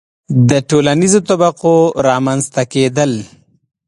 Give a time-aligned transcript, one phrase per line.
[0.49, 1.75] •د ټولنیزو طبقو
[2.07, 3.11] رامنځته کېدل.